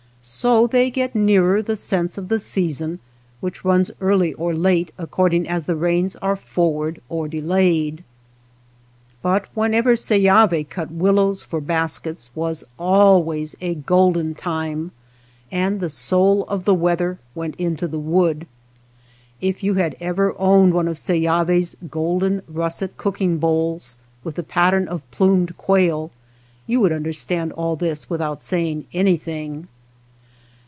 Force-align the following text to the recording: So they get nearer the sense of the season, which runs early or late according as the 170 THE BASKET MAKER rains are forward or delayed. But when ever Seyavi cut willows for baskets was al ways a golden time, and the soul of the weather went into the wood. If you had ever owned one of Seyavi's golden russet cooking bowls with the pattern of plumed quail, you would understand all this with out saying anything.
So 0.23 0.67
they 0.67 0.91
get 0.91 1.15
nearer 1.15 1.63
the 1.63 1.75
sense 1.75 2.15
of 2.15 2.27
the 2.29 2.37
season, 2.37 2.99
which 3.39 3.65
runs 3.65 3.89
early 3.99 4.33
or 4.33 4.53
late 4.53 4.91
according 4.99 5.49
as 5.49 5.65
the 5.65 5.73
170 5.75 6.13
THE 6.13 6.13
BASKET 6.13 6.21
MAKER 6.21 6.31
rains 6.31 6.31
are 6.31 6.45
forward 6.45 7.01
or 7.09 7.27
delayed. 7.27 8.03
But 9.23 9.47
when 9.55 9.73
ever 9.73 9.95
Seyavi 9.95 10.69
cut 10.69 10.91
willows 10.91 11.43
for 11.43 11.59
baskets 11.59 12.29
was 12.35 12.63
al 12.79 13.23
ways 13.23 13.55
a 13.61 13.73
golden 13.73 14.35
time, 14.35 14.91
and 15.51 15.79
the 15.79 15.89
soul 15.89 16.43
of 16.47 16.65
the 16.65 16.75
weather 16.75 17.17
went 17.33 17.55
into 17.55 17.87
the 17.87 17.97
wood. 17.97 18.45
If 19.41 19.63
you 19.63 19.73
had 19.73 19.97
ever 19.99 20.35
owned 20.37 20.75
one 20.75 20.87
of 20.87 20.99
Seyavi's 20.99 21.75
golden 21.89 22.43
russet 22.47 22.95
cooking 22.95 23.39
bowls 23.39 23.97
with 24.23 24.35
the 24.35 24.43
pattern 24.43 24.87
of 24.87 25.01
plumed 25.09 25.57
quail, 25.57 26.11
you 26.67 26.79
would 26.79 26.91
understand 26.93 27.53
all 27.53 27.75
this 27.75 28.07
with 28.07 28.21
out 28.21 28.43
saying 28.43 28.85
anything. 28.93 29.67